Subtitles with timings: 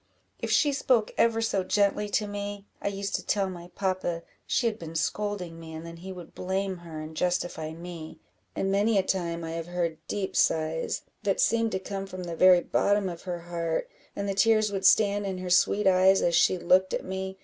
[0.39, 4.65] If she spoke ever so gently to me, I used to tell my papa she
[4.65, 8.17] had been scolding me, and then he would blame her and justify me;
[8.55, 12.35] and many a time I have heard deep sighs, that seemed to come from the
[12.35, 16.33] very bottom of her heart, and the tears would stand in her sweet eyes as
[16.35, 17.37] she looked at me.